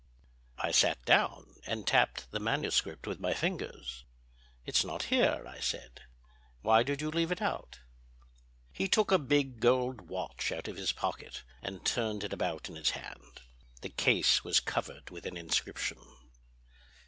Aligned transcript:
I 0.57 0.71
sat 0.71 1.05
down 1.05 1.57
and 1.67 1.85
tapped 1.85 2.31
the 2.31 2.39
manuscript 2.39 3.05
with 3.05 3.19
my 3.19 3.35
fingers. 3.35 4.03
"It's 4.65 4.83
not 4.83 5.03
here," 5.13 5.43
I 5.47 5.59
said. 5.59 6.01
"Why 6.63 6.81
did 6.81 7.01
you 7.01 7.11
leave 7.11 7.31
it 7.31 7.39
out?" 7.39 7.81
He 8.71 8.87
took 8.87 9.11
a 9.11 9.19
big 9.19 9.59
gold 9.59 10.09
watch 10.09 10.51
out 10.51 10.67
of 10.67 10.77
his 10.77 10.91
pocket 10.91 11.43
and 11.61 11.85
turned 11.85 12.23
it 12.23 12.33
about 12.33 12.67
in 12.67 12.77
his 12.77 12.89
hand. 12.89 13.41
The 13.81 13.89
case 13.89 14.43
was 14.43 14.59
covered 14.59 15.11
with 15.11 15.27
an 15.27 15.37
inscription. 15.37 15.99